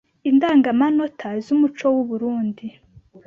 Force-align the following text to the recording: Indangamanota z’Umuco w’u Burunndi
Indangamanota 0.29 1.27
z’Umuco 1.43 1.85
w’u 1.95 2.05
Burunndi 2.09 2.65